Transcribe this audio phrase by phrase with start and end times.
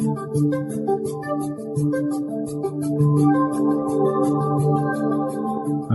[0.00, 0.06] I'm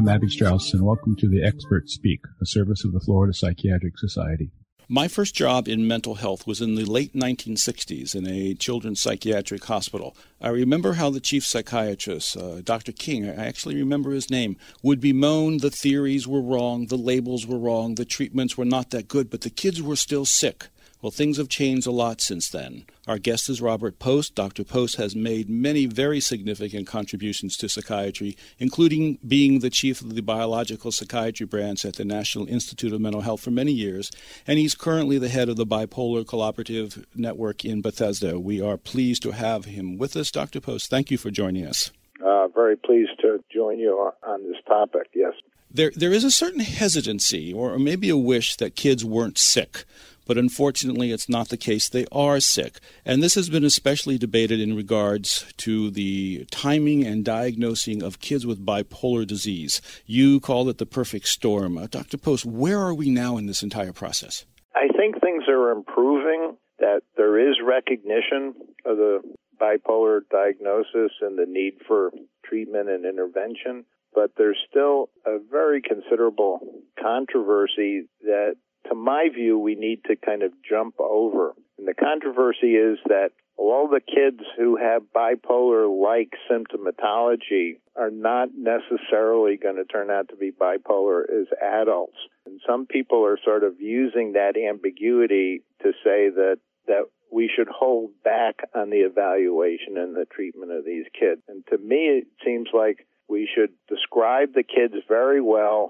[0.09, 4.51] Abby Strauss, and welcome to the Expert Speak, a service of the Florida Psychiatric Society.
[4.89, 9.63] My first job in mental health was in the late 1960s in a children's psychiatric
[9.63, 10.17] hospital.
[10.41, 12.91] I remember how the chief psychiatrist, uh, Dr.
[12.91, 17.57] King, I actually remember his name, would bemoan the theories were wrong, the labels were
[17.57, 20.67] wrong, the treatments were not that good, but the kids were still sick.
[21.03, 22.85] Well, things have changed a lot since then.
[23.09, 24.35] Our guest is Robert Post.
[24.35, 24.63] Dr.
[24.63, 30.21] Post has made many very significant contributions to psychiatry, including being the chief of the
[30.21, 34.11] biological psychiatry branch at the National Institute of Mental Health for many years,
[34.47, 38.39] and he's currently the head of the Bipolar Collaborative Network in Bethesda.
[38.39, 40.61] We are pleased to have him with us, Dr.
[40.61, 40.89] Post.
[40.89, 41.91] Thank you for joining us.
[42.25, 45.33] Uh, very pleased to join you on this topic, yes.
[45.69, 49.85] There, there is a certain hesitancy, or maybe a wish, that kids weren't sick
[50.25, 51.89] but unfortunately it's not the case.
[51.89, 52.79] They are sick.
[53.05, 58.45] And this has been especially debated in regards to the timing and diagnosing of kids
[58.45, 59.81] with bipolar disease.
[60.05, 61.77] You call it the perfect storm.
[61.77, 62.17] Uh, Dr.
[62.17, 64.45] Post, where are we now in this entire process?
[64.75, 68.53] I think things are improving, that there is recognition
[68.85, 69.21] of the
[69.61, 72.11] bipolar diagnosis and the need for
[72.43, 76.59] treatment and intervention but there's still a very considerable
[77.01, 78.55] controversy that
[78.87, 81.53] to my view, we need to kind of jump over.
[81.77, 88.49] And the controversy is that all the kids who have bipolar like symptomatology are not
[88.55, 92.17] necessarily going to turn out to be bipolar as adults.
[92.45, 97.67] And some people are sort of using that ambiguity to say that, that we should
[97.67, 101.41] hold back on the evaluation and the treatment of these kids.
[101.47, 105.89] And to me, it seems like we should describe the kids very well,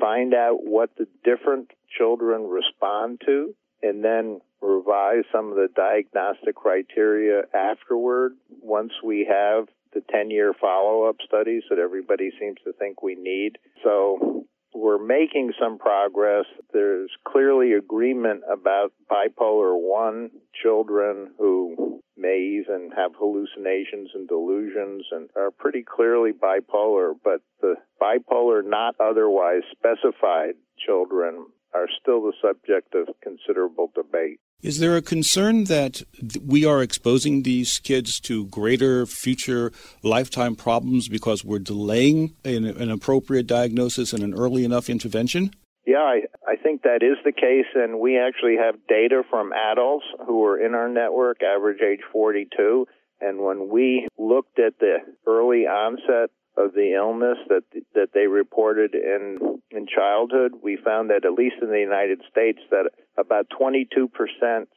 [0.00, 6.54] find out what the different children respond to, and then revise some of the diagnostic
[6.54, 12.72] criteria afterward once we have the 10 year follow up studies that everybody seems to
[12.72, 13.58] think we need.
[13.82, 16.46] So we're making some progress.
[16.72, 20.30] There's clearly agreement about bipolar 1
[20.62, 21.83] children who
[22.24, 28.94] may even have hallucinations and delusions and are pretty clearly bipolar, but the bipolar not
[28.98, 30.54] otherwise specified
[30.86, 34.38] children are still the subject of considerable debate.
[34.62, 36.02] Is there a concern that
[36.42, 42.90] we are exposing these kids to greater future lifetime problems because we're delaying an, an
[42.90, 45.50] appropriate diagnosis and an early enough intervention?
[45.86, 50.06] Yeah, I, I think that is the case, and we actually have data from adults
[50.26, 52.86] who are in our network, average age 42.
[53.20, 58.94] And when we looked at the early onset of the illness that that they reported
[58.94, 59.38] in
[59.70, 64.08] in childhood, we found that at least in the United States that about 22%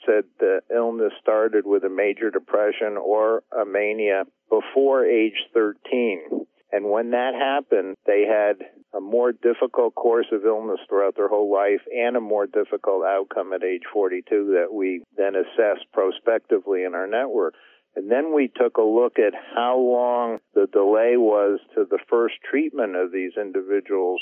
[0.05, 6.47] said the illness started with a major depression or a mania before age 13.
[6.71, 8.57] And when that happened, they had
[8.95, 13.53] a more difficult course of illness throughout their whole life and a more difficult outcome
[13.53, 17.53] at age 42 that we then assessed prospectively in our network.
[17.95, 22.35] And then we took a look at how long the delay was to the first
[22.49, 24.21] treatment of these individuals.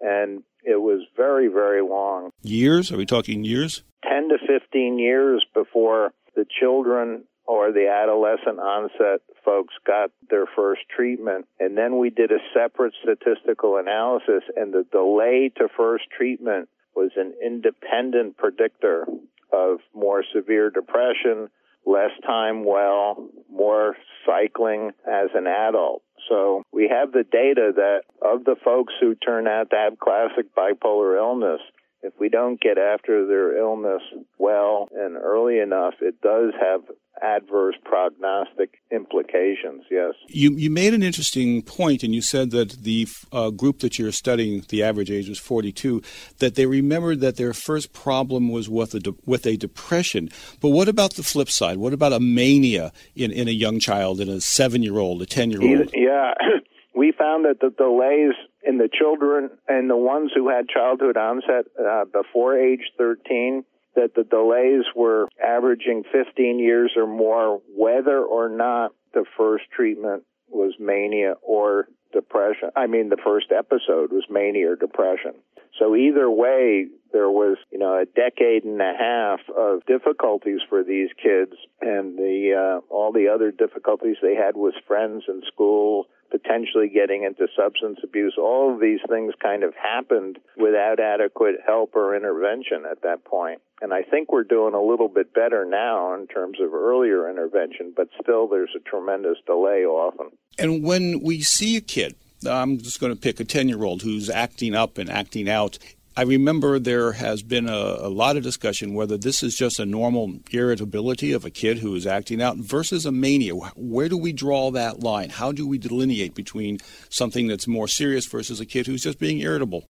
[0.00, 2.30] And it was very, very long.
[2.42, 2.90] Years?
[2.90, 3.82] Are we talking years?
[4.08, 10.82] 10 to 15 years before the children or the adolescent onset folks got their first
[10.88, 11.46] treatment.
[11.58, 17.10] And then we did a separate statistical analysis, and the delay to first treatment was
[17.16, 19.04] an independent predictor
[19.52, 21.48] of more severe depression,
[21.84, 26.04] less time well, more cycling as an adult.
[26.28, 30.54] So we have the data that of the folks who turn out to have classic
[30.54, 31.60] bipolar illness,
[32.02, 34.02] if we don't get after their illness
[34.38, 36.82] well and early enough, it does have
[37.22, 40.14] adverse prognostic implications, yes.
[40.28, 44.12] You, you made an interesting point, and you said that the uh, group that you're
[44.12, 46.02] studying, the average age was 42,
[46.38, 50.30] that they remembered that their first problem was with a, de- with a depression.
[50.60, 51.78] But what about the flip side?
[51.78, 55.26] What about a mania in, in a young child, in a seven year old, a
[55.26, 55.90] 10 year old?
[55.94, 56.34] Yeah.
[56.94, 61.66] we found that the delays in the children and the ones who had childhood onset
[61.78, 63.64] uh, before age 13
[63.96, 70.24] that the delays were averaging 15 years or more whether or not the first treatment
[70.48, 72.70] was mania or depression.
[72.76, 75.34] I mean, the first episode was mania or depression.
[75.78, 80.82] So either way, there was, you know, a decade and a half of difficulties for
[80.84, 86.06] these kids and the, uh, all the other difficulties they had with friends and school,
[86.30, 88.34] potentially getting into substance abuse.
[88.38, 93.60] All of these things kind of happened without adequate help or intervention at that point.
[93.82, 97.92] And I think we're doing a little bit better now in terms of earlier intervention,
[97.96, 100.30] but still there's a tremendous delay often.
[100.58, 102.14] And when we see a kid,
[102.48, 105.78] I'm just going to pick a 10 year old who's acting up and acting out.
[106.16, 109.86] I remember there has been a, a, lot of discussion whether this is just a
[109.86, 113.54] normal irritability of a kid who is acting out versus a mania.
[113.54, 115.30] Where do we draw that line?
[115.30, 116.78] How do we delineate between
[117.08, 119.86] something that's more serious versus a kid who's just being irritable?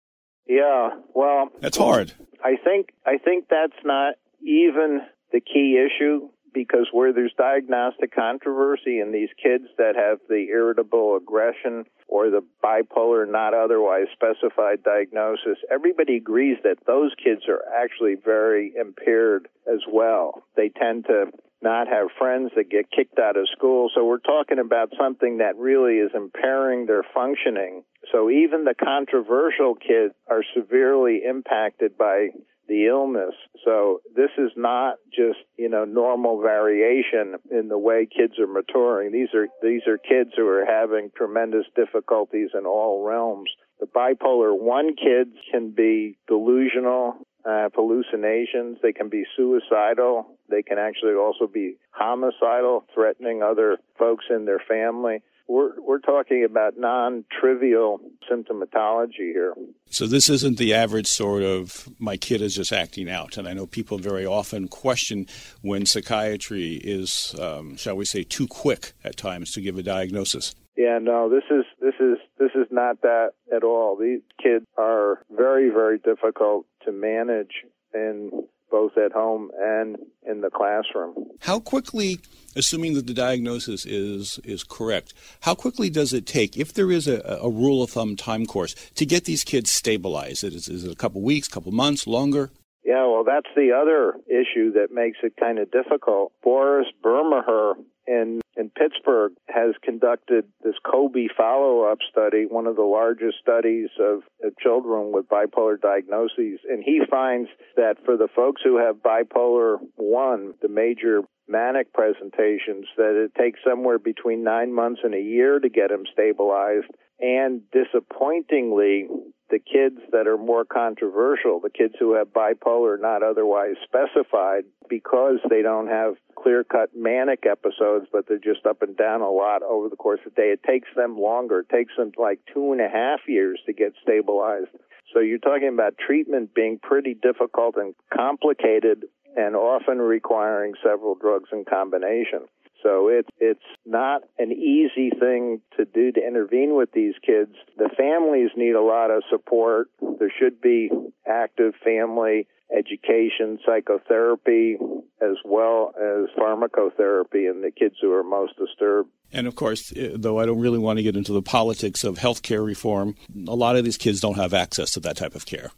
[0.46, 2.12] Yeah, well, that's hard.
[2.44, 5.00] I think I think that's not even
[5.32, 11.16] the key issue because where there's diagnostic controversy in these kids that have the irritable
[11.16, 18.16] aggression or the bipolar not otherwise specified diagnosis, everybody agrees that those kids are actually
[18.22, 20.42] very impaired as well.
[20.56, 21.26] They tend to
[21.62, 23.90] not have friends that get kicked out of school.
[23.94, 27.84] So we're talking about something that really is impairing their functioning.
[28.12, 32.28] So even the controversial kids are severely impacted by
[32.70, 33.34] the illness.
[33.64, 39.10] So this is not just, you know, normal variation in the way kids are maturing.
[39.10, 43.50] These are, these are kids who are having tremendous difficulties in all realms.
[43.80, 48.78] The bipolar 1 kids can be delusional, uh, hallucinations.
[48.82, 50.38] They can be suicidal.
[50.48, 56.44] They can actually also be homicidal, threatening other folks in their family we're we're talking
[56.48, 58.00] about non-trivial
[58.30, 59.54] symptomatology here.
[59.90, 63.52] So this isn't the average sort of my kid is just acting out, and I
[63.52, 65.26] know people very often question
[65.60, 70.54] when psychiatry is, um, shall we say, too quick at times to give a diagnosis.
[70.76, 73.96] Yeah, no, this is this is this is not that at all.
[73.96, 78.32] These kids are very very difficult to manage and
[78.70, 79.96] both at home and
[80.26, 81.14] in the classroom.
[81.40, 82.18] How quickly,
[82.56, 87.08] assuming that the diagnosis is is correct, how quickly does it take, if there is
[87.08, 90.44] a, a rule of thumb time course, to get these kids stabilized?
[90.44, 92.50] Is, is it a couple weeks, couple months, longer?
[92.84, 96.32] Yeah, well, that's the other issue that makes it kind of difficult.
[96.42, 97.74] Boris Birmaher
[98.10, 104.22] in in Pittsburgh has conducted this COBY follow-up study, one of the largest studies of,
[104.44, 109.78] of children with bipolar diagnoses, and he finds that for the folks who have bipolar
[109.96, 115.58] 1, the major manic presentations, that it takes somewhere between 9 months and a year
[115.58, 116.86] to get them stabilized,
[117.18, 119.08] and disappointingly,
[119.50, 125.38] the kids that are more controversial, the kids who have bipolar not otherwise specified, because
[125.50, 129.62] they don't have clear cut manic episodes, but they're just up and down a lot
[129.62, 131.60] over the course of the day, it takes them longer.
[131.60, 134.70] It takes them like two and a half years to get stabilized.
[135.12, 139.06] So you're talking about treatment being pretty difficult and complicated
[139.36, 142.48] and often requiring several drugs in combination.
[142.82, 147.54] So it's it's not an easy thing to do to intervene with these kids.
[147.76, 149.88] The families need a lot of support.
[150.18, 150.90] There should be
[151.26, 152.46] active family
[152.76, 154.78] education, psychotherapy,
[155.20, 159.10] as well as pharmacotherapy in the kids who are most disturbed.
[159.32, 162.18] And of course, eh, though I don't really want to get into the politics of
[162.18, 163.16] healthcare reform,
[163.46, 165.72] a lot of these kids don't have access to that type of care.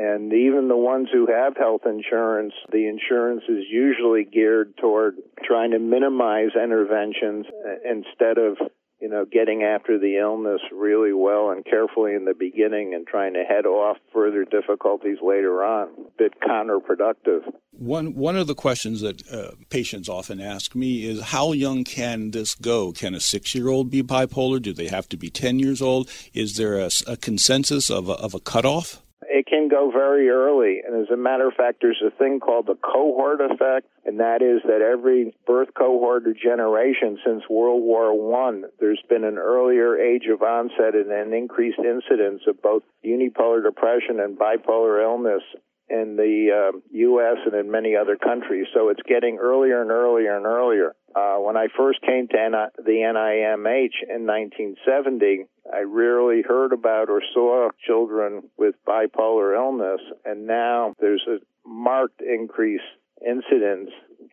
[0.00, 5.72] And even the ones who have health insurance, the insurance is usually geared toward trying
[5.72, 7.46] to minimize interventions
[7.84, 8.58] instead of,
[9.00, 13.34] you know, getting after the illness really well and carefully in the beginning and trying
[13.34, 15.88] to head off further difficulties later on.
[15.88, 17.52] A bit counterproductive.
[17.72, 22.30] One one of the questions that uh, patients often ask me is how young can
[22.30, 22.92] this go?
[22.92, 24.62] Can a six year old be bipolar?
[24.62, 26.08] Do they have to be ten years old?
[26.32, 29.02] Is there a, a consensus of a, of a cutoff?
[29.22, 30.80] It can go very early.
[30.86, 34.42] And as a matter of fact, there's a thing called the cohort effect, and that
[34.42, 39.98] is that every birth cohort or generation since World War One, there's been an earlier
[39.98, 45.42] age of onset and an increased incidence of both unipolar depression and bipolar illness
[45.90, 47.36] in the uh, U.S.
[47.46, 48.66] and in many other countries.
[48.74, 50.94] So it's getting earlier and earlier and earlier.
[51.14, 57.08] Uh, when I first came to N- the NIMH in 1970, I rarely heard about
[57.08, 62.80] or saw children with bipolar illness, and now there's a marked increase
[63.26, 63.90] incidence,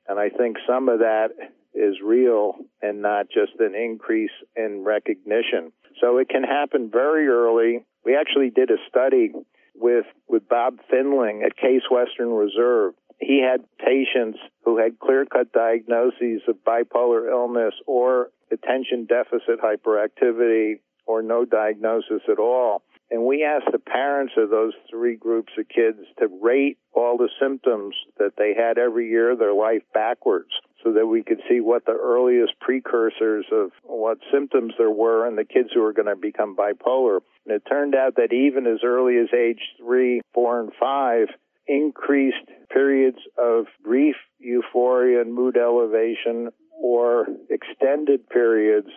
[0.07, 1.29] and I think some of that
[1.73, 5.71] is real and not just an increase in recognition.
[6.01, 7.83] So it can happen very early.
[8.05, 9.33] We actually did a study
[9.75, 12.93] with with Bob Findling at Case Western Reserve.
[13.19, 21.21] He had patients who had clear-cut diagnoses of bipolar illness or attention deficit hyperactivity or
[21.21, 22.83] no diagnosis at all.
[23.09, 27.29] And we asked the parents of those three groups of kids to rate all the
[27.39, 30.49] symptoms that they had every year of their life backwards.
[30.85, 35.35] So that we could see what the earliest precursors of what symptoms there were in
[35.35, 37.21] the kids who were going to become bipolar.
[37.45, 41.29] And it turned out that even as early as age three, four, and five,
[41.67, 46.49] increased periods of grief, euphoria, and mood elevation,
[46.79, 48.89] or extended periods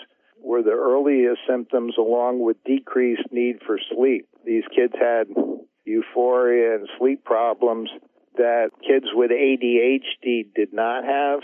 [0.42, 4.28] were the earliest symptoms along with decreased need for sleep.
[4.44, 5.28] These kids had
[5.86, 7.88] euphoria and sleep problems
[8.36, 11.40] that kids with ADHD did not have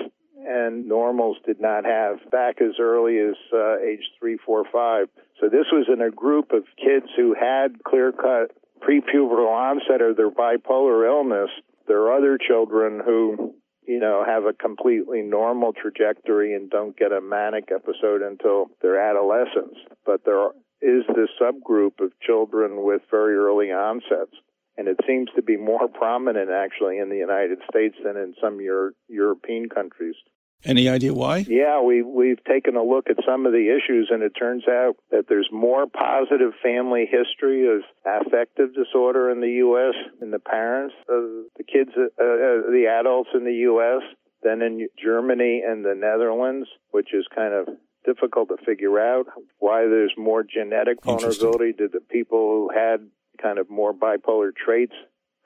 [0.47, 5.09] and normals did not have back as early as uh, age three, four, five.
[5.41, 10.17] So this was in a group of kids who had clear cut prepubertal onset of
[10.17, 11.51] their bipolar illness.
[11.87, 13.55] There are other children who,
[13.87, 19.01] you know, have a completely normal trajectory and don't get a manic episode until their
[19.01, 19.79] adolescence.
[20.05, 20.49] But there
[20.83, 24.35] is this subgroup of children with very early onsets
[24.77, 28.61] and it seems to be more prominent actually in the United States than in some
[28.61, 30.17] Euro- European countries.
[30.64, 31.44] Any idea why?
[31.49, 34.97] Yeah, we we've taken a look at some of the issues, and it turns out
[35.11, 39.94] that there's more positive family history of affective disorder in the U.S.
[40.23, 41.25] in the parents of
[41.56, 44.02] the kids, uh, uh, the adults in the U.S.
[44.42, 47.68] than in Germany and the Netherlands, which is kind of
[48.04, 49.26] difficult to figure out
[49.59, 53.06] why there's more genetic vulnerability to the people who had
[53.40, 54.94] kind of more bipolar traits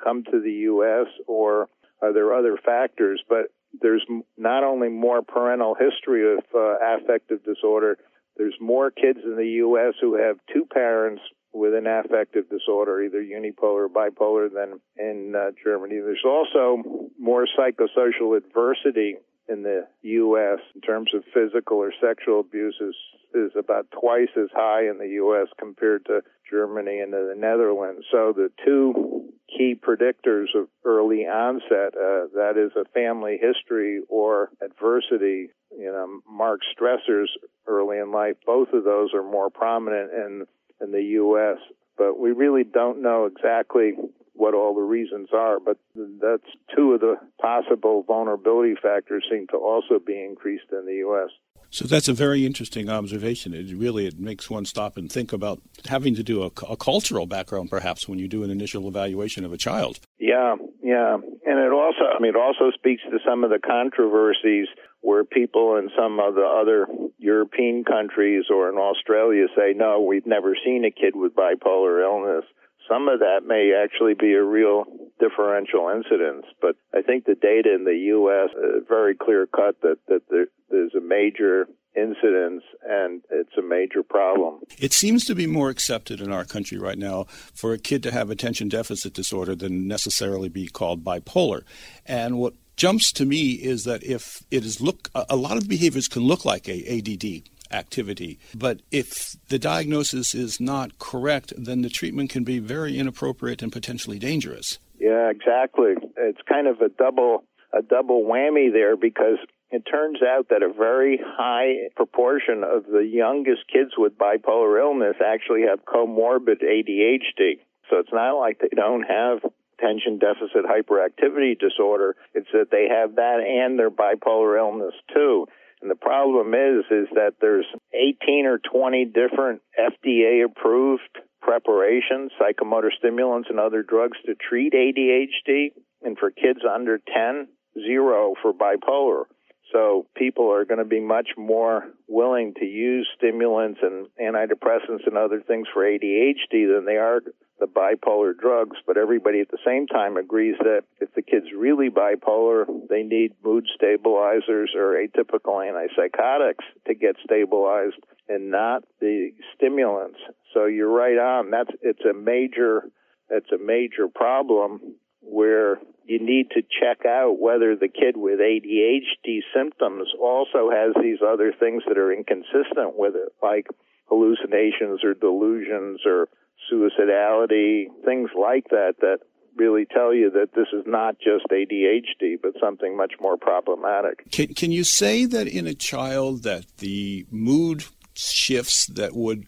[0.03, 1.07] come to the U.S.
[1.27, 1.69] or
[2.01, 3.23] are there other factors?
[3.29, 3.47] But
[3.81, 4.05] there's
[4.37, 7.99] not only more parental history of uh, affective disorder,
[8.37, 9.95] there's more kids in the U.S.
[10.01, 11.23] who have two parents
[11.53, 15.97] with an affective disorder, either unipolar or bipolar, than in uh, Germany.
[15.97, 16.83] There's also
[17.19, 19.17] more psychosocial adversity
[19.49, 20.59] in the U.S.
[20.75, 22.95] in terms of physical or sexual abuse is,
[23.35, 25.49] is about twice as high in the U.S.
[25.59, 26.21] compared to
[26.51, 28.05] Germany and the Netherlands.
[28.13, 34.51] So the two key predictors of early onset, uh, that is a family history or
[34.63, 37.27] adversity, you know, marked stressors
[37.67, 40.47] early in life, both of those are more prominent in,
[40.81, 41.59] in the U.S.
[41.97, 43.93] But we really don't know exactly
[44.35, 49.57] what all the reasons are, but that's two of the possible vulnerability factors seem to
[49.57, 51.31] also be increased in the U.S.
[51.71, 53.53] So that's a very interesting observation.
[53.53, 57.27] It really it makes one stop and think about having to do a, a, cultural
[57.27, 60.01] background, perhaps, when you do an initial evaluation of a child.
[60.19, 64.69] Yeah, yeah, and it also, I mean, it also speaks to some of the controversies
[65.01, 66.87] where people in some of the other
[67.19, 72.45] European countries or in Australia say, "No, we've never seen a kid with bipolar illness."
[72.89, 74.85] some of that may actually be a real
[75.21, 76.47] differential incidence.
[76.61, 78.51] But I think the data in the U.S.
[78.51, 83.63] is uh, very clear cut that, that there, there's a major incidence and it's a
[83.63, 84.61] major problem.
[84.79, 88.13] It seems to be more accepted in our country right now for a kid to
[88.13, 91.63] have attention deficit disorder than necessarily be called bipolar.
[92.07, 96.09] And what jumps to me is that if it is look a lot of behaviors
[96.09, 98.39] can look like a ADD activity.
[98.55, 103.71] But if the diagnosis is not correct, then the treatment can be very inappropriate and
[103.71, 104.79] potentially dangerous.
[104.99, 105.95] Yeah, exactly.
[106.17, 109.37] It's kind of a double a double whammy there because
[109.71, 115.17] it turns out that a very high proportion of the youngest kids with bipolar illness
[115.25, 117.61] actually have comorbid ADHD.
[117.91, 119.39] So it's not like they don't have
[119.79, 122.17] attention deficit hyperactivity disorder.
[122.35, 125.47] It's that they have that and their bipolar illness too.
[125.81, 132.91] And the problem is, is that there's 18 or 20 different FDA approved preparations, psychomotor
[132.99, 135.73] stimulants and other drugs to treat ADHD.
[136.03, 139.25] And for kids under 10, zero for bipolar.
[139.73, 145.17] So people are going to be much more willing to use stimulants and antidepressants and
[145.17, 147.21] other things for ADHD than they are
[147.61, 151.91] the bipolar drugs, but everybody at the same time agrees that if the kid's really
[151.91, 157.97] bipolar, they need mood stabilizers or atypical antipsychotics to get stabilized
[158.29, 160.19] and not the stimulants.
[160.55, 161.51] So you're right on.
[161.51, 162.85] That's it's a major
[163.31, 165.79] it's a major problem where
[166.09, 171.53] you need to check out whether the kid with ADHD symptoms also has these other
[171.53, 173.67] things that are inconsistent with it, like
[174.07, 176.29] hallucinations or delusions or
[176.73, 179.19] suicidality, things like that, that
[179.57, 184.31] really tell you that this is not just ADHD, but something much more problematic.
[184.31, 187.85] Can, can you say that in a child that the mood
[188.15, 189.47] shifts that would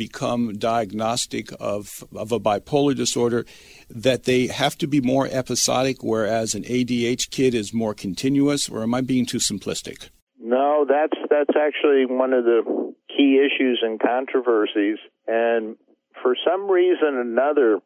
[0.00, 3.44] become diagnostic of, of a bipolar disorder,
[3.90, 8.82] that they have to be more episodic, whereas an ADH kid is more continuous, or
[8.82, 10.08] am I being too simplistic?
[10.40, 14.96] No, that's that's actually one of the key issues and controversies.
[15.28, 15.76] And
[16.22, 17.80] for some reason or another,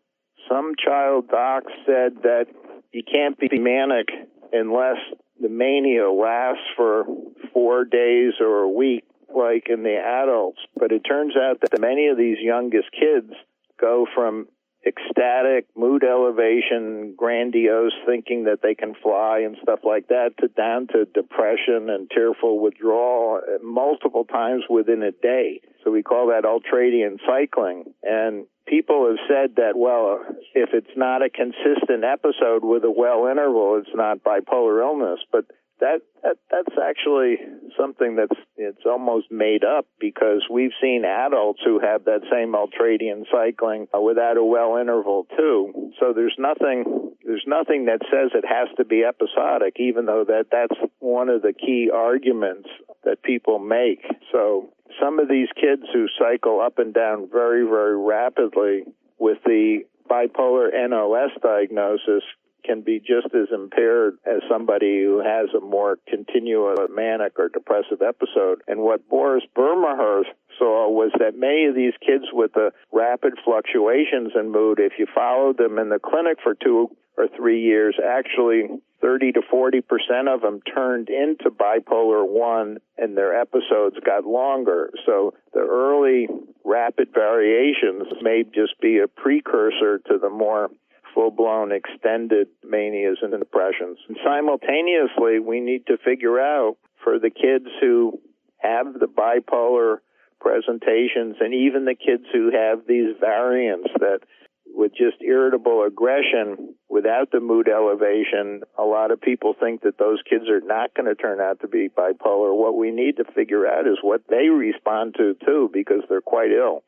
[0.48, 2.46] some child docs said that
[2.92, 4.06] you can't be manic
[4.52, 4.98] unless
[5.40, 7.06] the mania lasts for
[7.52, 9.04] four days or a week,
[9.36, 10.60] like in the adults.
[10.76, 13.32] But it turns out that many of these youngest kids
[13.80, 14.48] go from
[14.86, 20.86] ecstatic, mood elevation, grandiose, thinking that they can fly and stuff like that, to down
[20.88, 25.60] to depression and tearful withdrawal uh, multiple times within a day.
[25.82, 27.94] So we call that ultradian cycling.
[28.02, 30.20] And people have said that, well,
[30.54, 35.20] if it's not a consistent episode with a well interval, it's not bipolar illness.
[35.32, 35.46] But
[35.80, 37.38] that, that that's actually
[37.76, 43.24] something that's it's almost made up because we've seen adults who have that same ultradian
[43.30, 45.92] cycling without a well interval too.
[45.98, 50.46] So there's nothing there's nothing that says it has to be episodic, even though that
[50.52, 52.68] that's one of the key arguments
[53.04, 54.04] that people make.
[54.30, 58.84] So some of these kids who cycle up and down very very rapidly
[59.18, 62.22] with the bipolar NOS diagnosis
[62.64, 68.02] can be just as impaired as somebody who has a more continuous manic or depressive
[68.02, 68.62] episode.
[68.66, 70.22] And what Boris Birmaher
[70.58, 75.06] saw was that many of these kids with the rapid fluctuations in mood, if you
[75.14, 78.68] followed them in the clinic for two or three years, actually
[79.00, 84.90] 30 to 40 percent of them turned into bipolar 1 and their episodes got longer.
[85.06, 86.28] So the early
[86.64, 90.70] rapid variations may just be a precursor to the more
[91.14, 93.98] full blown extended manias and depressions.
[94.08, 98.20] And simultaneously, we need to figure out for the kids who
[98.58, 99.98] have the bipolar
[100.40, 104.20] presentations and even the kids who have these variants that
[104.66, 110.18] with just irritable aggression without the mood elevation, a lot of people think that those
[110.28, 112.54] kids are not going to turn out to be bipolar.
[112.54, 116.50] What we need to figure out is what they respond to too, because they're quite
[116.50, 116.82] ill.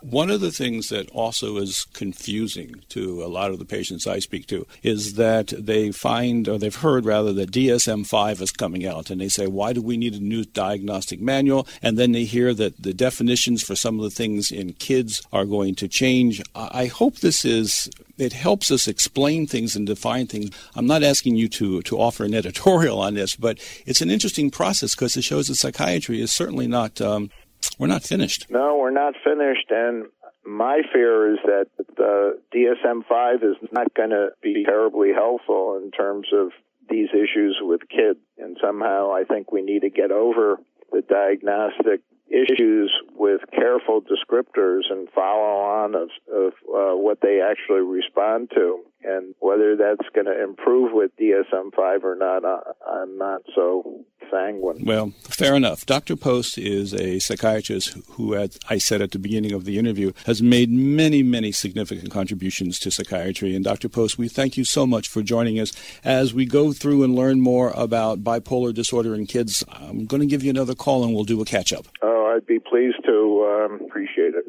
[0.00, 4.20] One of the things that also is confusing to a lot of the patients I
[4.20, 8.86] speak to is that they find, or they've heard rather, that DSM 5 is coming
[8.86, 9.10] out.
[9.10, 11.66] And they say, why do we need a new diagnostic manual?
[11.82, 15.44] And then they hear that the definitions for some of the things in kids are
[15.44, 16.42] going to change.
[16.54, 20.50] I hope this is it helps us explain things and define things.
[20.74, 24.50] I'm not asking you to, to offer an editorial on this, but it's an interesting
[24.50, 27.30] process because it shows that psychiatry is certainly not um,
[27.78, 28.50] we're not finished.
[28.50, 29.70] No, we're not finished.
[29.70, 30.06] And
[30.44, 35.90] my fear is that the DSM 5 is not going to be terribly helpful in
[35.90, 36.50] terms of
[36.88, 38.18] these issues with kids.
[38.38, 40.58] And somehow I think we need to get over
[40.90, 47.80] the diagnostic issues with careful descriptors and follow on of, of uh, what they actually
[47.80, 48.80] respond to.
[49.02, 52.42] And whether that's going to improve with DSM 5 or not,
[52.86, 54.84] I'm not so sanguine.
[54.84, 55.86] Well, fair enough.
[55.86, 56.16] Dr.
[56.16, 60.42] Post is a psychiatrist who, as I said at the beginning of the interview, has
[60.42, 63.54] made many, many significant contributions to psychiatry.
[63.54, 63.88] And Dr.
[63.88, 65.72] Post, we thank you so much for joining us
[66.04, 69.64] as we go through and learn more about bipolar disorder in kids.
[69.70, 71.86] I'm going to give you another call and we'll do a catch up.
[72.02, 73.66] Oh, I'd be pleased to.
[73.68, 74.44] Um, appreciate it.